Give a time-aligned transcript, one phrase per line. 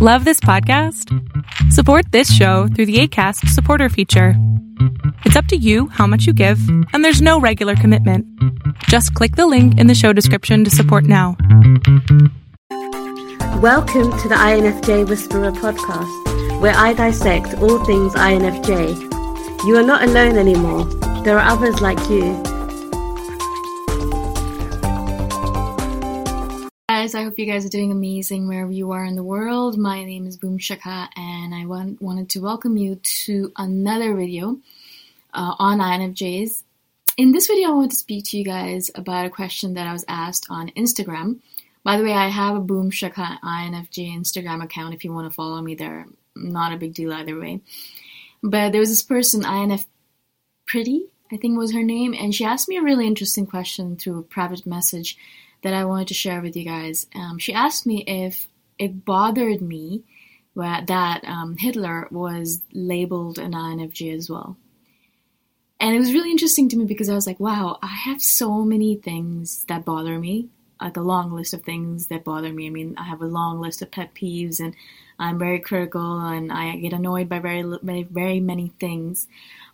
[0.00, 1.12] Love this podcast?
[1.72, 4.34] Support this show through the ACAST supporter feature.
[5.24, 6.60] It's up to you how much you give,
[6.92, 8.24] and there's no regular commitment.
[8.84, 11.36] Just click the link in the show description to support now.
[13.60, 19.64] Welcome to the INFJ Whisperer podcast, where I dissect all things INFJ.
[19.66, 20.84] You are not alone anymore.
[21.24, 22.40] There are others like you.
[27.08, 27.14] Guys.
[27.14, 29.78] I hope you guys are doing amazing wherever you are in the world.
[29.78, 34.58] My name is Boom Shikha, and I want, wanted to welcome you to another video
[35.32, 36.64] uh, on INFJs.
[37.16, 39.94] In this video, I want to speak to you guys about a question that I
[39.94, 41.38] was asked on Instagram.
[41.82, 45.34] By the way, I have a Boom Shikha INFJ Instagram account if you want to
[45.34, 46.04] follow me there.
[46.36, 47.62] Not a big deal either way.
[48.42, 49.86] But there was this person, INF
[50.66, 54.18] Pretty, I think was her name, and she asked me a really interesting question through
[54.18, 55.16] a private message
[55.62, 57.06] that I wanted to share with you guys.
[57.14, 60.02] Um, she asked me if it bothered me
[60.58, 64.56] that um, Hitler was labeled an INFJ as well.
[65.80, 68.64] And it was really interesting to me because I was like, wow, I have so
[68.64, 70.48] many things that bother me,
[70.80, 72.66] like a long list of things that bother me.
[72.66, 74.74] I mean, I have a long list of pet peeves and
[75.18, 79.26] I'm very critical and I get annoyed by very, very, very many things.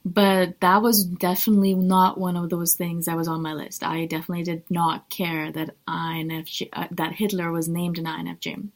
[0.04, 3.82] But that was definitely not one of those things that was on my list.
[3.82, 8.68] I definitely did not care that INFJ, uh, that Hitler was named an INFJ.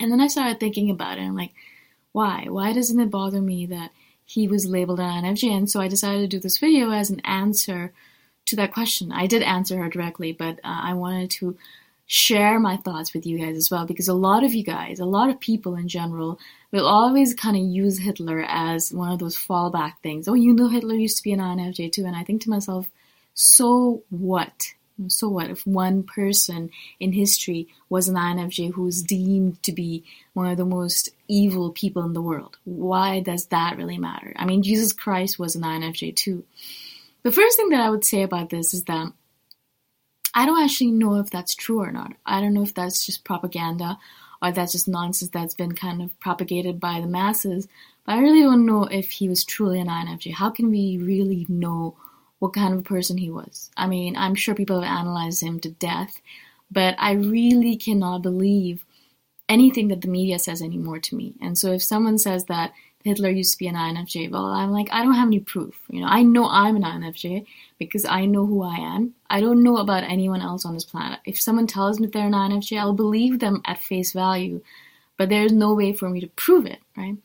[0.00, 1.22] And then I started thinking about it.
[1.22, 1.52] I'm like,
[2.12, 2.46] why?
[2.48, 3.90] Why doesn't it bother me that
[4.24, 5.50] he was labeled an INFJ?
[5.50, 7.92] And so I decided to do this video as an answer
[8.46, 9.12] to that question.
[9.12, 11.58] I did answer her directly, but uh, I wanted to
[12.08, 15.04] share my thoughts with you guys as well because a lot of you guys, a
[15.04, 16.40] lot of people in general,
[16.72, 20.26] will always kind of use Hitler as one of those fallback things.
[20.26, 22.06] Oh, you know, Hitler used to be an INFJ too.
[22.06, 22.90] And I think to myself,
[23.34, 24.72] so what?
[25.06, 30.46] So what if one person in history was an INFJ who's deemed to be one
[30.46, 32.56] of the most evil people in the world?
[32.64, 34.32] Why does that really matter?
[34.34, 36.42] I mean, Jesus Christ was an INFJ too.
[37.22, 39.12] The first thing that I would say about this is that
[40.38, 42.12] I don't actually know if that's true or not.
[42.24, 43.98] I don't know if that's just propaganda
[44.40, 47.66] or that's just nonsense that's been kind of propagated by the masses.
[48.06, 50.34] But I really don't know if he was truly an INFJ.
[50.34, 51.96] How can we really know
[52.38, 53.72] what kind of person he was?
[53.76, 56.22] I mean, I'm sure people have analyzed him to death,
[56.70, 58.84] but I really cannot believe
[59.48, 61.34] anything that the media says anymore to me.
[61.42, 62.72] And so if someone says that
[63.04, 64.30] Hitler used to be an INFJ.
[64.30, 65.74] Well, I'm like, I don't have any proof.
[65.88, 67.46] You know, I know I'm an INFJ
[67.78, 69.14] because I know who I am.
[69.30, 71.20] I don't know about anyone else on this planet.
[71.24, 74.62] If someone tells me they're an INFJ, I'll believe them at face value,
[75.16, 77.16] but there's no way for me to prove it, right?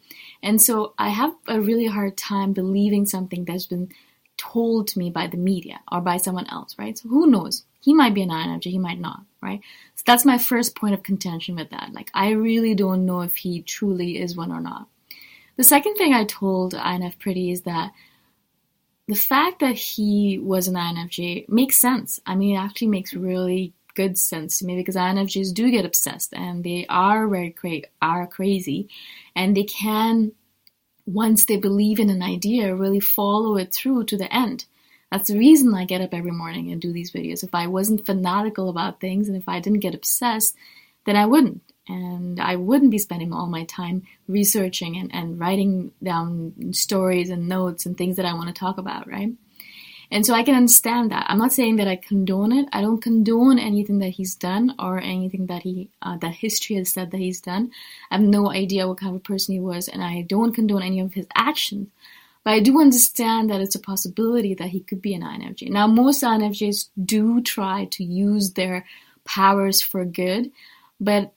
[0.44, 3.89] And so I have a really hard time believing something that's been
[4.38, 6.97] told to me by the media or by someone else, right?
[6.97, 7.63] So who knows?
[7.81, 9.62] He might be an INFJ, he might not, right?
[9.95, 11.94] So that's my first point of contention with that.
[11.94, 14.88] Like, I really don't know if he truly is one or not.
[15.56, 17.91] The second thing I told INF Pretty is that
[19.08, 22.19] the fact that he was an INFJ makes sense.
[22.25, 26.34] I mean, it actually makes really good sense to me because INFJs do get obsessed
[26.34, 28.90] and they are very cra- are crazy,
[29.36, 30.31] and they can
[31.06, 34.66] once they believe in an idea really follow it through to the end.
[35.12, 37.44] That's the reason I get up every morning and do these videos.
[37.44, 40.56] If I wasn't fanatical about things and if I didn't get obsessed,
[41.06, 45.91] then I wouldn't and I wouldn't be spending all my time researching and, and writing
[46.01, 49.31] down stories and notes and things that I want to talk about, right?
[50.13, 51.25] And so I can understand that.
[51.27, 52.67] I'm not saying that I condone it.
[52.71, 56.91] I don't condone anything that he's done or anything that he uh, that history has
[56.91, 57.71] said that he's done.
[58.11, 61.00] I have no idea what kind of person he was, and I don't condone any
[61.00, 61.89] of his actions.
[62.44, 65.69] But I do understand that it's a possibility that he could be an INFJ.
[65.69, 68.85] Now, most INFJs do try to use their
[69.25, 70.51] powers for good,
[71.00, 71.33] but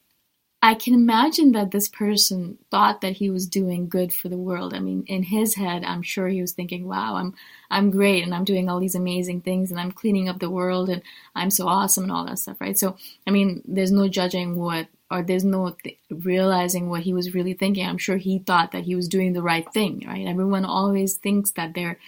[0.62, 4.75] I can imagine that this person thought that he was doing good for the world.
[4.75, 7.34] I mean, in his head, I'm sure he was thinking, "Wow, I'm
[7.71, 10.89] I'm great and I'm doing all these amazing things and I'm cleaning up the world
[10.89, 11.03] and
[11.34, 12.97] I'm so awesome and all that stuff, right?" So,
[13.27, 17.53] I mean, there's no judging what or there's no th- realizing what he was really
[17.55, 17.87] thinking.
[17.87, 20.26] I'm sure he thought that he was doing the right thing, right?
[20.26, 21.99] Everyone always thinks that they're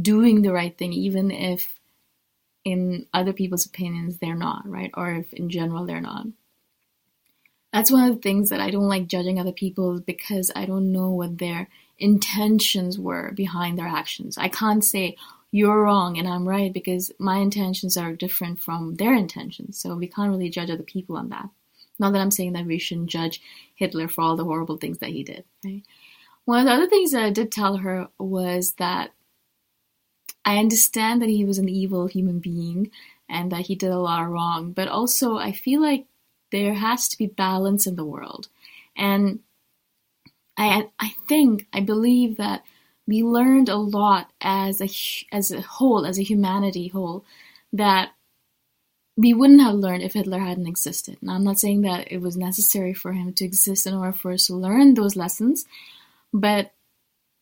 [0.00, 1.78] doing the right thing even if
[2.64, 4.90] in other people's opinions they're not, right?
[4.94, 6.26] Or if in general they're not
[7.72, 10.92] that's one of the things that I don't like judging other people because I don't
[10.92, 11.68] know what their
[11.98, 14.38] intentions were behind their actions.
[14.38, 15.16] I can't say
[15.50, 19.80] you're wrong and I'm right because my intentions are different from their intentions.
[19.80, 21.48] So we can't really judge other people on that.
[21.98, 23.42] Not that I'm saying that we shouldn't judge
[23.74, 25.44] Hitler for all the horrible things that he did.
[25.64, 25.82] Right?
[26.44, 29.10] One of the other things that I did tell her was that
[30.44, 32.90] I understand that he was an evil human being
[33.28, 36.06] and that he did a lot of wrong, but also I feel like
[36.50, 38.48] there has to be balance in the world.
[38.96, 39.40] And
[40.56, 42.62] I, I think, I believe that
[43.06, 44.88] we learned a lot as a,
[45.34, 47.24] as a whole, as a humanity whole,
[47.72, 48.10] that
[49.16, 51.18] we wouldn't have learned if Hitler hadn't existed.
[51.20, 54.32] Now, I'm not saying that it was necessary for him to exist in order for
[54.32, 55.66] us to learn those lessons,
[56.32, 56.72] but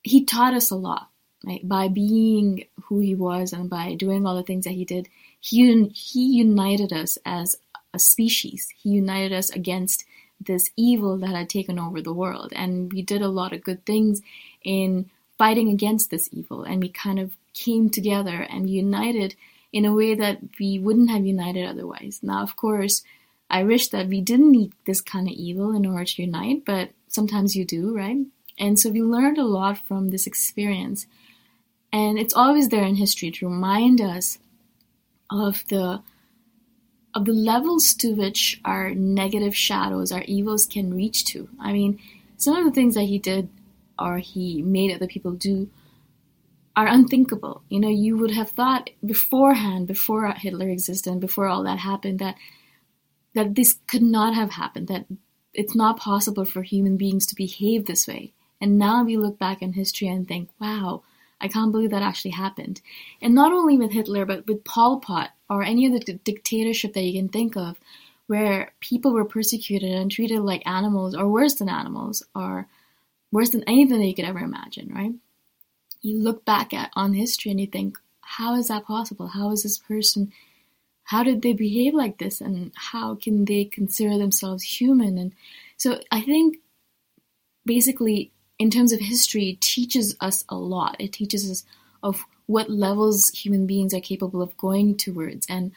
[0.02, 1.10] he taught us a lot.
[1.44, 1.68] Right?
[1.68, 5.88] By being who he was and by doing all the things that he did, he,
[5.94, 7.56] he united us as
[7.96, 8.68] a species.
[8.76, 10.04] He united us against
[10.40, 12.52] this evil that had taken over the world.
[12.54, 14.22] And we did a lot of good things
[14.62, 16.62] in fighting against this evil.
[16.62, 19.34] And we kind of came together and united
[19.72, 22.20] in a way that we wouldn't have united otherwise.
[22.22, 23.02] Now, of course,
[23.50, 26.90] I wish that we didn't need this kind of evil in order to unite, but
[27.08, 28.18] sometimes you do, right?
[28.58, 31.06] And so we learned a lot from this experience.
[31.92, 34.38] And it's always there in history to remind us
[35.30, 36.02] of the
[37.16, 41.48] of the levels to which our negative shadows, our evils can reach to.
[41.58, 41.98] I mean,
[42.36, 43.48] some of the things that he did
[43.98, 45.70] or he made other people do
[46.76, 47.62] are unthinkable.
[47.70, 52.36] You know, you would have thought beforehand, before Hitler existed, before all that happened, that
[53.34, 54.88] that this could not have happened.
[54.88, 55.06] That
[55.54, 58.34] it's not possible for human beings to behave this way.
[58.60, 61.02] And now we look back in history and think, wow,
[61.40, 62.80] I can't believe that actually happened.
[63.20, 67.02] And not only with Hitler, but with Pol Pot or any other d- dictatorship that
[67.02, 67.78] you can think of,
[68.26, 72.66] where people were persecuted and treated like animals, or worse than animals, or
[73.30, 75.12] worse than anything that you could ever imagine, right?
[76.00, 79.28] You look back at on history and you think, how is that possible?
[79.28, 80.32] How is this person?
[81.04, 82.40] How did they behave like this?
[82.40, 85.18] And how can they consider themselves human?
[85.18, 85.32] And
[85.76, 86.58] so I think
[87.64, 90.96] basically in terms of history, teaches us a lot.
[90.98, 91.64] It teaches us
[92.02, 95.72] of what levels human beings are capable of going towards and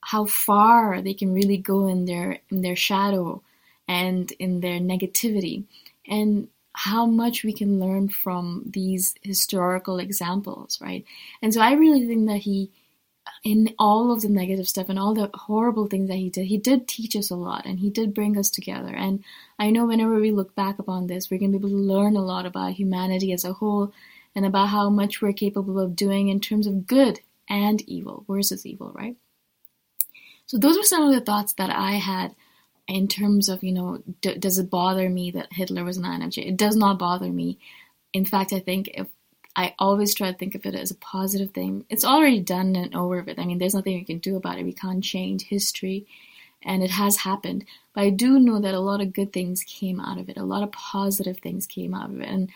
[0.00, 3.42] how far they can really go in their in their shadow
[3.88, 5.64] and in their negativity
[6.06, 11.04] and how much we can learn from these historical examples right
[11.42, 12.70] and so i really think that he
[13.44, 16.58] in all of the negative stuff and all the horrible things that he did, he
[16.58, 18.94] did teach us a lot and he did bring us together.
[18.94, 19.24] And
[19.58, 22.16] I know whenever we look back upon this, we're going to be able to learn
[22.16, 23.92] a lot about humanity as a whole
[24.34, 28.66] and about how much we're capable of doing in terms of good and evil versus
[28.66, 29.16] evil, right?
[30.46, 32.34] So those were some of the thoughts that I had
[32.86, 36.46] in terms of, you know, d- does it bother me that Hitler was an INFJ?
[36.46, 37.58] It does not bother me.
[38.12, 39.08] In fact, I think if
[39.56, 41.86] I always try to think of it as a positive thing.
[41.88, 43.38] It's already done and over with.
[43.38, 44.64] I mean, there's nothing we can do about it.
[44.64, 46.06] We can't change history,
[46.62, 47.64] and it has happened.
[47.94, 50.36] But I do know that a lot of good things came out of it.
[50.36, 52.28] A lot of positive things came out of it.
[52.28, 52.50] And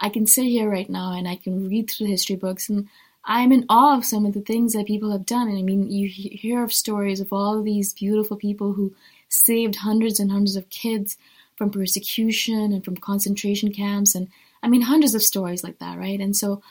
[0.00, 2.88] I can sit here right now and I can read through the history books and
[3.24, 5.48] I'm in awe of some of the things that people have done.
[5.48, 8.94] And I mean, you hear of stories of all of these beautiful people who
[9.28, 11.18] saved hundreds and hundreds of kids
[11.54, 14.28] from persecution and from concentration camps and
[14.62, 16.20] I mean, hundreds of stories like that, right?
[16.20, 16.62] And so,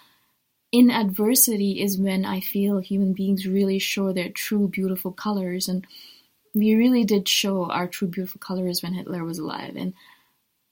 [0.72, 5.68] in adversity is when I feel human beings really show their true beautiful colors.
[5.70, 5.88] And
[6.54, 9.76] we really did show our true beautiful colors when Hitler was alive.
[9.78, 9.94] And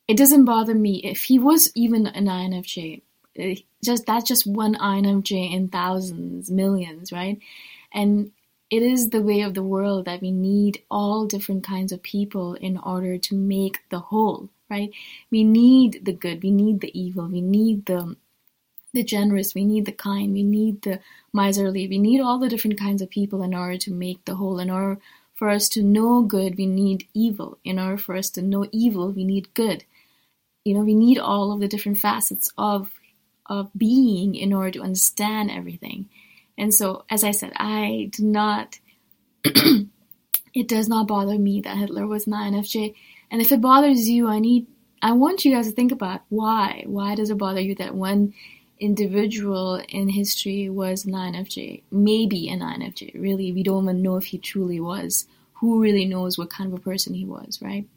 [0.07, 3.01] it doesn't bother me if he was even an INFJ.
[3.37, 7.39] Eh, just that's just one INFJ in thousands, millions, right?
[7.93, 8.31] And
[8.69, 12.55] it is the way of the world that we need all different kinds of people
[12.55, 14.91] in order to make the whole right?
[15.31, 18.15] We need the good, we need the evil, we need the
[18.93, 21.01] the generous, we need the kind, we need the
[21.33, 24.57] miserly, we need all the different kinds of people in order to make the whole.
[24.57, 24.99] In order
[25.33, 27.57] for us to know good, we need evil.
[27.65, 29.83] In order for us to know evil, we need good.
[30.63, 32.89] You know, we need all of the different facets of
[33.47, 36.09] of being in order to understand everything.
[36.57, 38.79] And so, as I said, I do not.
[39.43, 42.95] it does not bother me that Hitler was an INFJ
[43.31, 44.67] and if it bothers you, I need,
[45.01, 46.83] I want you guys to think about why.
[46.85, 48.33] Why does it bother you that one
[48.79, 51.83] individual in history was an INFJ?
[51.91, 53.13] Maybe an INFJ.
[53.15, 55.27] Really, we don't even know if he truly was.
[55.55, 57.87] Who really knows what kind of a person he was, right?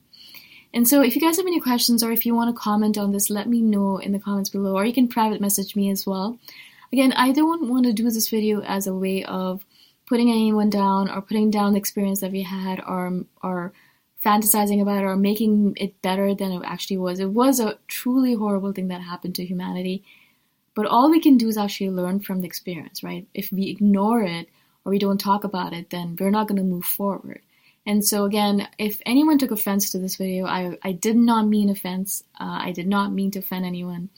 [0.73, 3.11] And so, if you guys have any questions or if you want to comment on
[3.13, 6.07] this, let me know in the comments below, or you can private message me as
[6.07, 6.39] well.
[6.93, 9.65] Again, I don't want to do this video as a way of
[10.07, 13.73] putting anyone down or putting down the experience that we had or or
[14.29, 17.19] fantasizing about it or making it better than it actually was.
[17.19, 20.05] It was a truly horrible thing that happened to humanity.
[20.75, 23.27] But all we can do is actually learn from the experience, right?
[23.35, 24.49] If we ignore it
[24.85, 27.41] or we don't talk about it, then we're not going to move forward.
[27.87, 31.71] And so again, if anyone took offense to this video, I, I did not mean
[31.71, 32.23] offense.
[32.39, 34.11] Uh, I did not mean to offend anyone.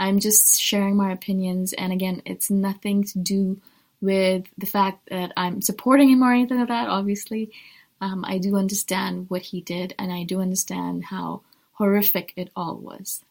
[0.00, 1.74] I'm just sharing my opinions.
[1.74, 3.60] And again, it's nothing to do
[4.00, 7.52] with the fact that I'm supporting him or anything like that, obviously.
[8.00, 11.42] Um, I do understand what he did, and I do understand how
[11.72, 13.24] horrific it all was.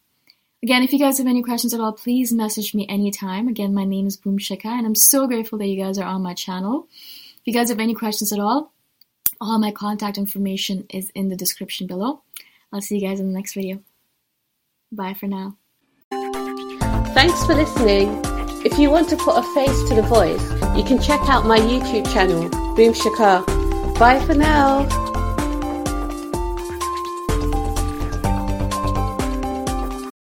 [0.62, 3.48] Again, if you guys have any questions at all, please message me anytime.
[3.48, 6.22] Again, my name is Boom Shikha, and I'm so grateful that you guys are on
[6.22, 6.88] my channel.
[6.92, 8.74] If you guys have any questions at all,
[9.40, 12.22] all my contact information is in the description below.
[12.74, 13.80] I'll see you guys in the next video.
[14.92, 15.58] Bye for now.
[16.12, 18.22] Thanks for listening.
[18.66, 20.44] If you want to put a face to the voice,
[20.76, 23.59] you can check out my YouTube channel, Boom Shikha.
[24.00, 25.09] Bye for now.